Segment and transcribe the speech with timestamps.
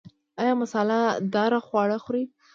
[0.41, 0.99] ایا مساله
[1.33, 2.23] داره خواړه خورئ؟